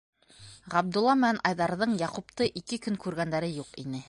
[0.75, 3.99] Ғабдулла менән Айҙарҙың Яҡупты ике көн күргәндәре юҡ ине.